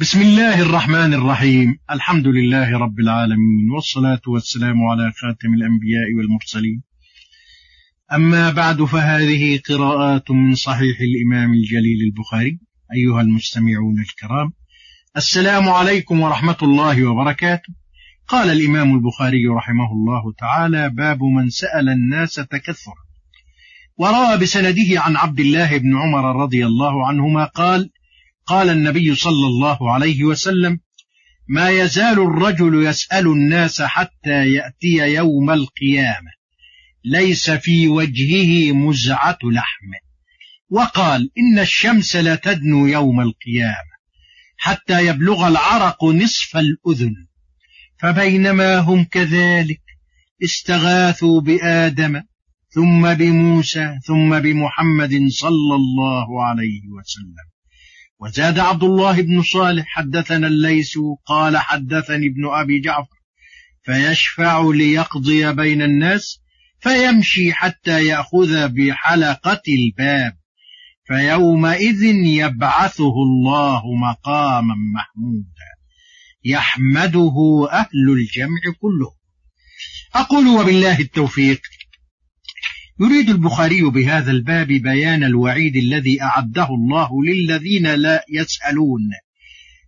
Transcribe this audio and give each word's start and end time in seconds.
بسم 0.00 0.22
الله 0.22 0.62
الرحمن 0.62 1.14
الرحيم. 1.14 1.78
الحمد 1.90 2.26
لله 2.26 2.78
رب 2.78 3.00
العالمين 3.00 3.70
والصلاة 3.70 4.20
والسلام 4.26 4.84
على 4.84 5.12
خاتم 5.12 5.54
الأنبياء 5.54 6.14
والمرسلين. 6.16 6.82
أما 8.12 8.50
بعد 8.50 8.84
فهذه 8.84 9.60
قراءات 9.68 10.30
من 10.30 10.54
صحيح 10.54 10.96
الإمام 11.00 11.52
الجليل 11.52 12.00
البخاري. 12.06 12.58
أيها 12.94 13.20
المستمعون 13.20 14.00
الكرام 14.00 14.52
السلام 15.16 15.68
عليكم 15.68 16.20
ورحمة 16.20 16.58
الله 16.62 17.04
وبركاته. 17.04 17.74
قال 18.28 18.50
الإمام 18.50 18.94
البخاري 18.94 19.46
رحمه 19.46 19.92
الله 19.92 20.32
تعالى 20.38 20.90
باب 20.90 21.22
من 21.22 21.50
سأل 21.50 21.88
الناس 21.88 22.34
تكثرا. 22.34 23.02
وروى 23.96 24.38
بسنده 24.38 25.00
عن 25.00 25.16
عبد 25.16 25.40
الله 25.40 25.78
بن 25.78 25.96
عمر 25.96 26.42
رضي 26.42 26.66
الله 26.66 27.06
عنهما 27.08 27.44
قال 27.44 27.90
قال 28.46 28.70
النبي 28.70 29.14
صلى 29.14 29.46
الله 29.46 29.92
عليه 29.92 30.24
وسلم 30.24 30.80
ما 31.48 31.70
يزال 31.70 32.18
الرجل 32.20 32.86
يسأل 32.86 33.26
الناس 33.26 33.82
حتى 33.82 34.52
يأتي 34.52 35.14
يوم 35.14 35.50
القيامة. 35.50 36.30
ليس 37.04 37.50
في 37.50 37.88
وجهه 37.88 38.72
مزعة 38.72 39.38
لحم. 39.44 39.90
وقال 40.70 41.30
إن 41.38 41.58
الشمس 41.58 42.16
لتدنو 42.16 42.86
يوم 42.86 43.20
القيامة 43.20 43.92
حتى 44.56 45.06
يبلغ 45.06 45.48
العرق 45.48 46.04
نصف 46.04 46.56
الأذن. 46.56 47.26
فبينما 47.98 48.78
هم 48.78 49.04
كذلك 49.04 49.82
استغاثوا 50.44 51.40
بآدم 51.40 52.22
ثم 52.68 53.14
بموسى 53.14 53.98
ثم 54.06 54.38
بمحمد 54.40 55.28
صلى 55.28 55.74
الله 55.74 56.44
عليه 56.44 56.80
وسلم. 56.98 57.51
وزاد 58.22 58.58
عبد 58.58 58.84
الله 58.84 59.22
بن 59.22 59.42
صالح 59.42 59.84
حدثنا 59.86 60.46
الليث 60.46 60.98
قال 61.26 61.58
حدثني 61.58 62.26
ابن 62.26 62.46
أبي 62.46 62.80
جعفر 62.80 63.16
فيشفع 63.84 64.70
ليقضي 64.74 65.52
بين 65.52 65.82
الناس 65.82 66.40
فيمشي 66.80 67.52
حتى 67.52 68.04
يأخذ 68.04 68.68
بحلقة 68.68 69.62
الباب 69.68 70.36
فيومئذ 71.04 72.02
يبعثه 72.26 73.14
الله 73.26 73.82
مقاما 73.94 74.74
محمودا 74.94 75.68
يحمده 76.44 77.68
أهل 77.72 78.10
الجمع 78.10 78.60
كله 78.80 79.12
أقول 80.14 80.48
وبالله 80.48 80.98
التوفيق 81.00 81.60
يريد 83.02 83.30
البخاري 83.30 83.82
بهذا 83.82 84.30
الباب 84.30 84.66
بيان 84.66 85.24
الوعيد 85.24 85.76
الذي 85.76 86.22
أعده 86.22 86.68
الله 86.70 87.10
للذين 87.24 87.94
لا 87.94 88.24
يسألون 88.28 89.00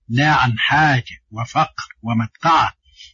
لا 0.09 0.29
عن 0.29 0.59
حاجة 0.59 1.23
وفقر 1.31 1.89
ومدقعة 2.03 2.73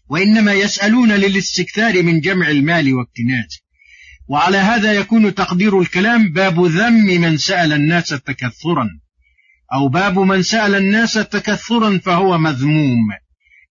وإنما 0.08 0.52
يسألون 0.52 1.12
للاستكثار 1.12 2.02
من 2.02 2.20
جمع 2.20 2.48
المال 2.48 2.94
واكتنازه 2.94 3.60
وعلى 4.28 4.56
هذا 4.56 4.92
يكون 4.92 5.34
تقدير 5.34 5.80
الكلام 5.80 6.32
باب 6.32 6.64
ذم 6.64 7.06
من 7.06 7.36
سأل 7.36 7.72
الناس 7.72 8.08
تكثرا 8.08 8.88
أو 9.72 9.88
باب 9.88 10.18
من 10.18 10.42
سأل 10.42 10.74
الناس 10.74 11.12
تكثرا 11.12 11.98
فهو 11.98 12.38
مذموم. 12.38 13.08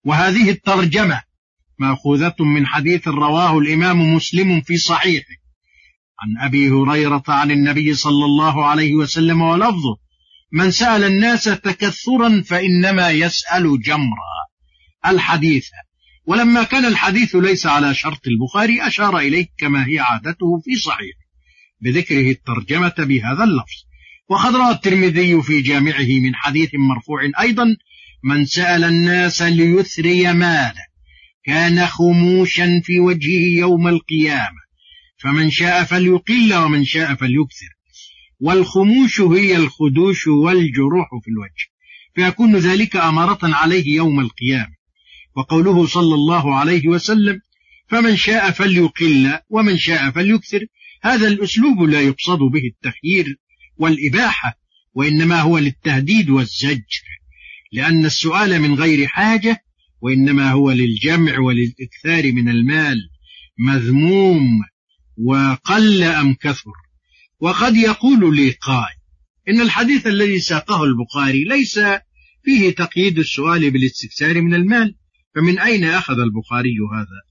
وهذه 0.04 0.50
الترجمة 0.50 1.22
مأخوذة 1.80 2.36
من 2.40 2.68
حديث 2.68 3.08
رواه 3.08 3.60
الإمام 3.60 4.14
مسلم 4.16 4.62
في 4.62 4.78
صحيحه. 4.78 5.39
عن 6.22 6.48
أبي 6.48 6.70
هريرة 6.70 7.24
عن 7.28 7.52
النبي 7.52 7.94
صلى 7.94 8.26
الله 8.26 8.66
عليه 8.66 8.94
وسلم 8.94 9.42
ولفظه 9.42 9.98
من 10.52 10.72
سأل 10.72 11.04
الناس 11.04 11.44
تكثرا 11.44 12.42
فإنما 12.42 13.10
يسأل 13.10 13.82
جمرا. 13.82 14.40
الحديث. 15.06 15.68
ولما 16.26 16.64
كان 16.64 16.86
الحديث 16.86 17.36
ليس 17.36 17.66
على 17.66 17.96
شرط 17.96 18.22
البخاري 18.28 18.88
أشار 18.88 19.18
إليه 19.18 19.48
كما 19.58 19.88
هي 19.88 20.00
عادته 20.00 20.60
في 20.66 20.76
صحيح 20.76 21.16
بذكره 21.82 22.32
الترجمة 22.32 22.94
بهذا 22.98 23.44
اللفظ. 23.44 23.80
وقد 24.30 24.56
روى 24.56 24.72
الترمذي 24.72 25.42
في 25.42 25.62
جامعه 25.62 26.20
من 26.24 26.36
حديث 26.36 26.70
مرفوع 26.74 27.32
أيضا 27.40 27.66
من 28.24 28.46
سأل 28.46 28.84
الناس 28.84 29.42
ليثري 29.42 30.34
ماله 30.34 30.90
كان 31.46 31.86
خموشا 31.86 32.82
في 32.84 33.00
وجهه 33.00 33.60
يوم 33.60 33.88
القيامة. 33.88 34.69
فمن 35.20 35.52
شاء 35.52 35.84
فليقل 35.84 36.54
ومن 36.54 36.86
شاء 36.86 37.16
فليكثر. 37.16 37.70
والخموش 38.40 39.22
هي 39.22 39.58
الخدوش 39.58 40.28
والجروح 40.28 41.08
في 41.24 41.32
الوجه. 41.32 41.70
فيكون 42.16 42.56
ذلك 42.56 42.96
أمارة 42.96 43.40
عليه 43.56 43.96
يوم 43.96 44.20
القيامة. 44.20 44.76
وقوله 45.36 45.86
صلى 45.86 46.16
الله 46.16 46.56
عليه 46.56 46.88
وسلم 46.88 47.42
فمن 47.88 48.16
شاء 48.16 48.52
فليقل 48.52 49.40
ومن 49.50 49.78
شاء 49.78 50.12
فليكثر. 50.12 50.66
هذا 51.04 51.28
الأسلوب 51.28 51.82
لا 51.82 52.02
يقصد 52.02 52.40
به 52.40 52.62
التخيير 52.68 53.40
والإباحة 53.78 54.60
وإنما 54.94 55.42
هو 55.42 55.58
للتهديد 55.58 56.30
والزجر. 56.30 57.04
لأن 57.72 58.06
السؤال 58.06 58.62
من 58.62 58.74
غير 58.74 59.08
حاجة 59.08 59.64
وإنما 60.02 60.52
هو 60.52 60.72
للجمع 60.72 61.40
وللإكثار 61.40 62.32
من 62.32 62.50
المال 62.50 62.98
مذموم. 63.60 64.62
وقل 65.24 66.04
أم 66.04 66.34
كثر. 66.34 66.72
وقد 67.40 67.76
يقول 67.76 68.36
لي 68.36 68.52
قائل 68.52 69.00
إن 69.50 69.62
الحديث 69.62 70.08
الذي 70.08 70.40
ساقه 70.40 70.84
البخاري 70.84 71.44
ليس 71.44 71.80
فيه 72.44 72.76
تقييد 72.76 73.20
السؤال 73.20 73.72
بالاستكثار 73.72 74.42
من 74.42 74.54
المال 74.54 74.96
فمن 75.36 75.60
أين 75.60 75.84
أخذ 75.84 76.20
البخاري 76.20 76.76
هذا؟ 76.94 77.30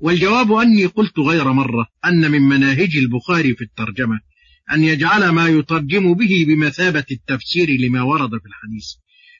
والجواب 0.00 0.52
أني 0.52 0.86
قلت 0.86 1.18
غير 1.18 1.52
مرة 1.52 1.86
أن 2.04 2.30
من 2.30 2.42
مناهج 2.42 2.96
البخاري 2.96 3.54
في 3.54 3.64
الترجمة 3.64 4.20
أن 4.72 4.84
يجعل 4.84 5.28
ما 5.28 5.48
يترجم 5.48 6.14
به 6.14 6.44
بمثابة 6.46 7.04
التفسير 7.10 7.68
لما 7.70 8.02
ورد 8.02 8.30
في 8.30 8.46
الحديث. 8.46 8.86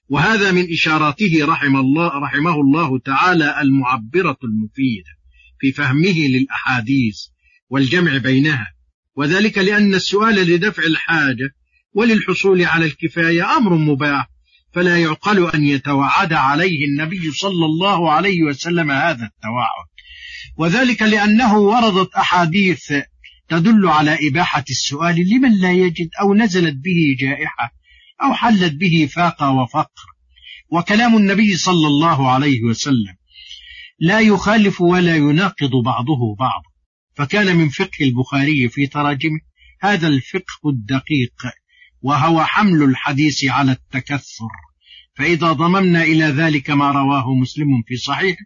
وهذا 0.09 0.53
من 0.53 0.73
إشاراته 0.73 1.47
رحم 1.47 1.77
الله 1.77 2.19
رحمه 2.19 2.61
الله 2.61 2.99
تعالى 2.99 3.61
المعبرة 3.61 4.39
المفيدة 4.45 5.11
في 5.61 5.73
فهمه 5.73 6.19
للأحاديث. 6.29 7.17
والجمع 7.71 8.17
بينها. 8.17 8.67
وذلك 9.17 9.59
لأن 9.59 9.95
السؤال 9.95 10.35
لدفع 10.35 10.83
الحاجة 10.83 11.51
وللحصول 11.95 12.63
على 12.65 12.85
الكفاية 12.85 13.57
أمر 13.57 13.75
مباح 13.75 14.31
فلا 14.73 14.99
يعقل 14.99 15.51
أن 15.51 15.65
يتوعد 15.65 16.33
عليه 16.33 16.85
النبي 16.87 17.31
صلى 17.31 17.65
الله 17.67 18.13
عليه 18.13 18.43
وسلم 18.43 18.91
هذا 18.91 19.25
التوعد. 19.25 19.87
وذلك 20.57 21.03
لأنه 21.03 21.59
وردت 21.59 22.15
أحاديث 22.15 22.93
تدل 23.49 23.89
على 23.89 24.19
إباحة 24.29 24.65
السؤال 24.71 25.17
لمن 25.29 25.61
لا 25.61 25.73
يجد 25.73 26.09
أو 26.21 26.35
نزلت 26.35 26.75
به 26.75 27.17
جائحة 27.21 27.73
أو 28.23 28.35
حلت 28.35 28.73
به 28.73 29.09
فاقة 29.13 29.51
وفقر. 29.51 30.07
وكلام 30.71 31.17
النبي 31.17 31.57
صلى 31.57 31.87
الله 31.87 32.31
عليه 32.31 32.63
وسلم 32.63 33.17
لا 33.99 34.21
يخالف 34.21 34.81
ولا 34.81 35.17
يناقض 35.17 35.71
بعضه 35.85 36.37
بعضا. 36.39 36.76
فكان 37.17 37.57
من 37.57 37.69
فقه 37.69 38.01
البخاري 38.01 38.69
في 38.69 38.87
تراجمه 38.87 39.41
هذا 39.81 40.09
الفقه 40.09 40.71
الدقيق 40.71 41.35
وهو 42.03 42.45
حمل 42.45 42.83
الحديث 42.83 43.45
على 43.45 43.73
التكثر. 43.73 44.49
فإذا 45.15 45.53
ضممنا 45.53 46.03
إلى 46.03 46.25
ذلك 46.25 46.71
ما 46.71 46.91
رواه 46.91 47.35
مسلم 47.35 47.83
في 47.87 47.97
صحيح 47.97 48.37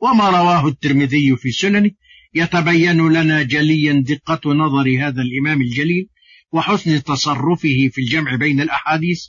وما 0.00 0.28
رواه 0.28 0.68
الترمذي 0.68 1.36
في 1.36 1.50
سننه 1.50 1.90
يتبين 2.34 3.08
لنا 3.08 3.42
جليا 3.42 4.04
دقة 4.06 4.52
نظر 4.52 4.98
هذا 5.00 5.22
الإمام 5.22 5.62
الجليل 5.62 6.08
وحسن 6.52 7.02
تصرفه 7.02 7.88
في 7.92 8.00
الجمع 8.00 8.34
بين 8.36 8.60
الأحاديث. 8.60 9.26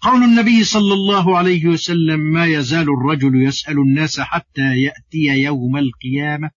قول 0.00 0.22
النبي 0.22 0.64
صلى 0.64 0.94
الله 0.94 1.38
عليه 1.38 1.66
وسلم 1.66 2.20
ما 2.20 2.46
يزال 2.46 2.88
الرجل 2.88 3.46
يسأل 3.46 3.78
الناس 3.78 4.20
حتى 4.20 4.76
يأتي 4.76 5.42
يوم 5.42 5.76
القيامة 5.76 6.50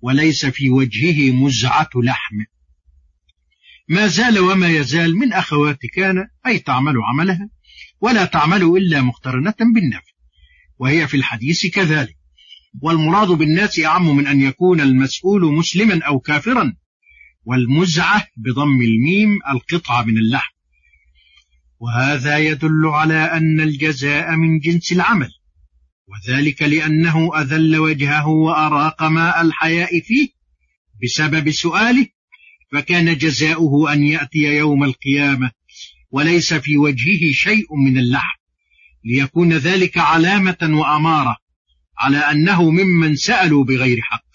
وليس 0.00 0.46
في 0.46 0.70
وجهه 0.70 1.32
مزعة 1.32 1.90
لحم. 1.96 2.36
ما 3.88 4.06
زال 4.06 4.38
وما 4.38 4.68
يزال 4.68 5.16
من 5.16 5.32
أخوات 5.32 5.78
كان 5.94 6.28
أي 6.46 6.58
تعمل 6.58 6.94
عملها 7.12 7.48
ولا 8.00 8.24
تعمل 8.24 8.62
إلا 8.62 9.00
مقترنة 9.00 9.54
بالنفع 9.74 10.12
وهي 10.78 11.08
في 11.08 11.16
الحديث 11.16 11.66
كذلك. 11.66 12.16
والمراد 12.82 13.28
بالناس 13.28 13.80
أعم 13.80 14.16
من 14.16 14.26
أن 14.26 14.40
يكون 14.40 14.80
المسؤول 14.80 15.54
مسلما 15.54 16.04
أو 16.04 16.20
كافرا 16.20 16.74
والمزعة 17.44 18.26
بضم 18.36 18.82
الميم 18.82 19.38
القطعة 19.50 20.02
من 20.02 20.18
اللحم. 20.18 20.54
وهذا 21.78 22.38
يدل 22.38 22.86
على 22.86 23.14
أن 23.14 23.60
الجزاء 23.60 24.36
من 24.36 24.58
جنس 24.58 24.92
العمل. 24.92 25.30
وذلك 26.08 26.62
لأنه 26.62 27.40
أذل 27.40 27.76
وجهه 27.76 28.28
وأراق 28.28 29.02
ماء 29.02 29.42
الحياء 29.42 30.00
فيه 30.00 30.28
بسبب 31.02 31.50
سؤاله 31.50 32.06
فكان 32.72 33.16
جزاؤه 33.16 33.92
أن 33.92 34.02
يأتي 34.02 34.38
يوم 34.38 34.84
القيامة 34.84 35.50
وليس 36.10 36.54
في 36.54 36.76
وجهه 36.76 37.32
شيء 37.32 37.76
من 37.84 37.98
اللحم. 37.98 38.38
ليكون 39.04 39.52
ذلك 39.52 39.98
علامة 39.98 40.58
وأمارة 40.62 41.36
على 41.98 42.18
أنه 42.18 42.70
ممن 42.70 43.16
سألوا 43.16 43.64
بغير 43.64 43.98
حق. 44.02 44.28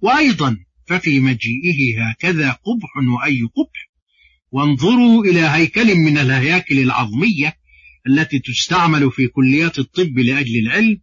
وأيضا 0.00 0.56
ففي 0.86 1.20
مجيئه 1.20 2.10
هكذا 2.10 2.50
قبح 2.50 2.96
وأي 3.16 3.40
قبح 3.42 3.90
وانظروا 4.50 5.24
إلى 5.24 5.40
هيكل 5.40 5.94
من 5.94 6.18
الهياكل 6.18 6.78
العظمية 6.78 7.56
التي 8.06 8.38
تستعمل 8.38 9.10
في 9.10 9.26
كليات 9.26 9.78
الطب 9.78 10.18
لأجل 10.18 10.58
العلم 10.58 11.00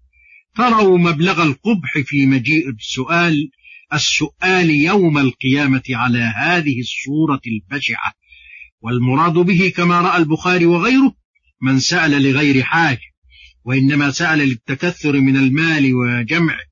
تروا 0.56 0.98
مبلغ 0.98 1.44
القبح 1.44 2.00
في 2.06 2.25
مجيء 2.25 2.69
السؤال 2.69 3.50
السؤال 3.94 4.69
يوم 4.69 5.18
القيامة 5.18 5.84
على 5.90 6.19
هذه 6.19 6.80
الصورة 6.80 7.42
البشعة. 7.48 8.13
والمراد 8.81 9.34
به 9.34 9.72
كما 9.75 10.01
رأى 10.01 10.18
البخاري 10.18 10.66
وغيره 10.66 11.16
من 11.62 11.80
سأل 11.80 12.12
لغير 12.24 12.63
حاجة 12.63 13.10
وإنما 13.66 14.12
سأل 14.12 14.40
للتكثر 14.40 15.19
من 15.19 15.38
المال 15.38 15.92
وجمعه 15.94 16.69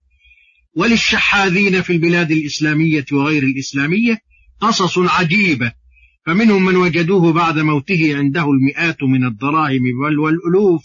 وللشحاذين 0.75 1.81
في 1.81 1.93
البلاد 1.93 2.31
الإسلامية 2.31 3.05
وغير 3.11 3.43
الإسلامية 3.43 4.17
قصص 4.59 4.97
عجيبة 4.97 5.71
فمنهم 6.27 6.65
من 6.65 6.75
وجدوه 6.75 7.33
بعد 7.33 7.59
موته 7.59 8.17
عنده 8.17 8.45
المئات 8.51 9.03
من 9.03 9.25
الدراهم 9.25 9.81
والألوف 10.19 10.83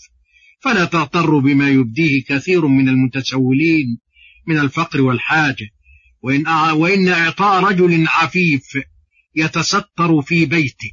فلا 0.60 0.84
تغتروا 0.84 1.40
بما 1.40 1.68
يبديه 1.68 2.24
كثير 2.28 2.66
من 2.66 2.88
المتسولين 2.88 3.98
من 4.46 4.58
الفقر 4.58 5.00
والحاجة. 5.00 5.68
وإن, 6.22 6.48
وإن 6.72 7.08
إعطاء 7.08 7.64
رجل 7.64 8.06
عفيف 8.08 8.78
يتستر 9.36 10.22
في 10.22 10.46
بيته 10.46 10.90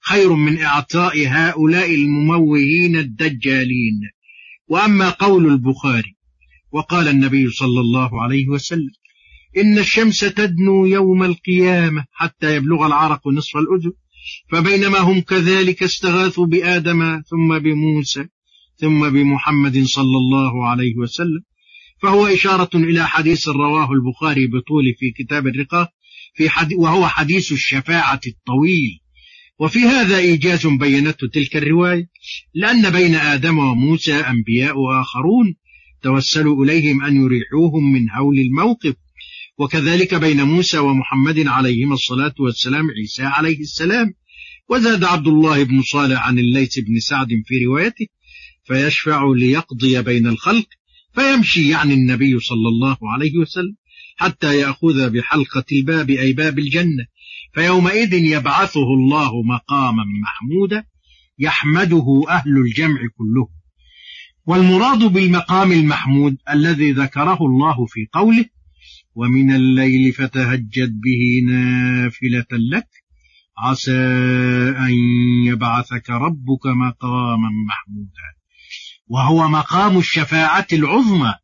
خير 0.00 0.32
من 0.32 0.58
إعطاء 0.58 1.26
هؤلاء 1.26 1.94
المموهين 1.94 2.96
الدجالين. 2.96 4.00
وأما 4.68 5.10
قول 5.10 5.46
البخاري 5.46 6.16
وقال 6.72 7.08
النبي 7.08 7.50
صلى 7.50 7.80
الله 7.80 8.22
عليه 8.22 8.48
وسلم 8.48 9.01
إن 9.56 9.78
الشمس 9.78 10.20
تدنو 10.20 10.86
يوم 10.86 11.22
القيامة 11.22 12.04
حتى 12.12 12.56
يبلغ 12.56 12.86
العرق 12.86 13.28
نصف 13.28 13.56
الأذن 13.56 13.92
فبينما 14.50 14.98
هم 14.98 15.20
كذلك 15.20 15.82
استغاثوا 15.82 16.46
بآدم 16.46 17.22
ثم 17.26 17.58
بموسى 17.58 18.26
ثم 18.76 19.10
بمحمد 19.10 19.82
صلى 19.84 20.16
الله 20.16 20.68
عليه 20.68 20.96
وسلم. 20.96 21.42
فهو 22.02 22.26
إشارة 22.26 22.70
إلى 22.74 23.08
حديث 23.08 23.48
رواه 23.48 23.92
البخاري 23.92 24.46
بطول 24.46 24.94
في 24.98 25.10
كتاب 25.10 25.46
الرقاق 25.46 25.88
في 26.34 26.50
حديث 26.50 26.78
وهو 26.78 27.08
حديث 27.08 27.52
الشفاعة 27.52 28.20
الطويل. 28.26 29.00
وفي 29.58 29.78
هذا 29.78 30.18
إيجاز 30.18 30.66
بينته 30.66 31.28
تلك 31.32 31.56
الرواية 31.56 32.08
لأن 32.54 32.90
بين 32.90 33.14
آدم 33.14 33.58
وموسى 33.58 34.14
أنبياء 34.14 34.74
آخرون 35.00 35.54
توسلوا 36.02 36.64
إليهم 36.64 37.04
أن 37.04 37.16
يريحوهم 37.16 37.92
من 37.92 38.10
هول 38.10 38.38
الموقف. 38.38 38.94
وكذلك 39.62 40.14
بين 40.14 40.42
موسى 40.42 40.78
ومحمد 40.78 41.46
عليهما 41.46 41.94
الصلاة 41.94 42.34
والسلام 42.38 42.90
عيسى 42.90 43.22
عليه 43.22 43.60
السلام. 43.60 44.14
وزاد 44.68 45.04
عبد 45.04 45.26
الله 45.26 45.62
بن 45.64 45.82
صالح 45.82 46.26
عن 46.26 46.38
الليث 46.38 46.78
بن 46.78 47.00
سعد 47.00 47.28
في 47.46 47.64
روايته 47.64 48.06
فيشفع 48.64 49.32
ليقضي 49.36 50.02
بين 50.02 50.26
الخلق 50.26 50.66
فيمشي 51.14 51.68
يعني 51.68 51.94
النبي 51.94 52.38
صلى 52.38 52.68
الله 52.68 52.96
عليه 53.02 53.38
وسلم 53.38 53.76
حتى 54.16 54.58
يأخذ 54.58 55.10
بحلقة 55.10 55.64
الباب 55.72 56.10
أي 56.10 56.32
باب 56.32 56.58
الجنة. 56.58 57.06
فيومئذ 57.54 58.12
يبعثه 58.12 58.94
الله 58.94 59.42
مقاما 59.42 60.04
محمودا 60.22 60.84
يحمده 61.38 62.22
أهل 62.28 62.56
الجمع 62.56 63.00
كله 63.18 63.48
والمراد 64.46 64.98
بالمقام 64.98 65.72
المحمود 65.72 66.36
الذي 66.50 66.92
ذكره 66.92 67.38
الله 67.46 67.86
في 67.86 68.06
قوله 68.12 68.44
ومن 69.14 69.52
الليل 69.52 70.12
فتهجد 70.12 71.00
به 71.00 71.52
نافلة 71.52 72.46
لك. 72.52 72.88
عسى 73.58 73.98
أن 74.78 74.92
يبعثك 75.46 76.10
ربك 76.10 76.66
مقاما 76.66 77.48
محمودا. 77.68 78.28
وهو 79.06 79.48
مقام 79.48 79.98
الشفاعة 79.98 80.66
العظمى. 80.72 81.34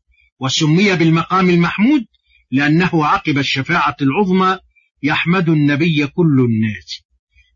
وسمي 0.41 0.97
بالمقام 0.97 1.50
المحمود 1.50 2.05
لأنه 2.50 3.06
عقب 3.06 3.38
الشفاعة 3.38 3.97
العظمى 4.03 4.59
يحمد 5.03 5.49
النبي 5.49 6.06
كل 6.06 6.47
الناس. 6.50 7.03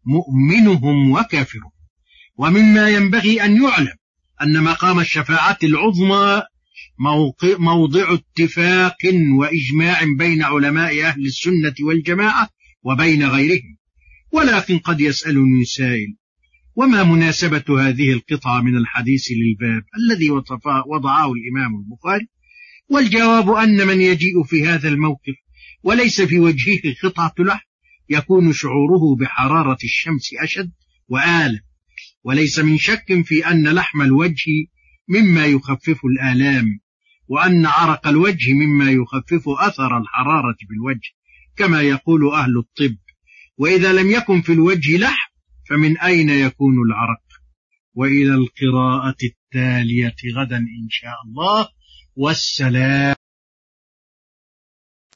مؤمنهم 0.05 1.11
وكافرهم. 1.11 1.73
ومما 2.37 2.88
ينبغي 2.88 3.44
أن 3.44 3.62
يعلم 3.62 3.97
أن 4.43 4.64
مقام 4.64 5.00
الشفاعة 5.00 5.59
العظمى 5.64 6.43
موضع 7.58 8.14
اتفاق 8.14 8.96
وإجماع 9.38 10.04
بين 10.19 10.42
علماء 10.42 11.02
أهل 11.02 11.26
السنة 11.26 11.74
والجماعة 11.80 12.48
وبين 12.82 13.24
غيرهم. 13.24 13.76
ولكن 14.32 14.78
قد 14.78 15.00
يسألني 15.00 15.64
سائل 15.64 16.16
وما 16.76 17.02
مناسبة 17.02 17.64
هذه 17.80 18.12
القطعة 18.12 18.60
من 18.60 18.76
الحديث 18.76 19.28
للباب 19.30 19.82
الذي 19.98 20.30
وضعه 20.86 21.32
الإمام 21.32 21.80
البخاري؟ 21.80 22.28
والجواب 22.88 23.50
أن 23.50 23.86
من 23.86 24.00
يجيء 24.00 24.42
في 24.42 24.66
هذا 24.66 24.88
الموقف 24.88 25.34
وليس 25.82 26.20
في 26.20 26.38
وجهه 26.38 26.94
قطعة 27.02 27.34
لحم 27.38 27.66
يكون 28.10 28.52
شعوره 28.52 29.16
بحرارة 29.20 29.78
الشمس 29.84 30.30
أشد 30.42 30.72
وآلة. 31.08 31.60
وليس 32.25 32.58
من 32.58 32.78
شك 32.78 33.22
في 33.25 33.46
أن 33.46 33.68
لحم 33.68 34.02
الوجه 34.02 34.66
مما 35.08 35.46
يخفف 35.46 36.04
الآلام 36.04 36.81
وأن 37.28 37.66
عرق 37.66 38.06
الوجه 38.08 38.52
مما 38.52 38.90
يخفف 38.90 39.49
أثر 39.49 39.99
الحرارة 39.99 40.56
بالوجه 40.69 41.10
كما 41.56 41.81
يقول 41.81 42.32
أهل 42.32 42.58
الطب. 42.58 42.96
وإذا 43.58 43.93
لم 43.93 44.10
يكن 44.10 44.40
في 44.40 44.52
الوجه 44.52 44.99
لحم 44.99 45.32
فمن 45.69 45.99
أين 45.99 46.31
يكون 46.31 46.75
العرق؟ 46.87 47.22
وإلى 47.94 48.34
القراءة 48.34 49.16
التالية 49.25 50.16
غدا 50.37 50.56
إن 50.56 50.88
شاء 50.90 51.16
الله. 51.26 51.69
والسلام 52.16 53.14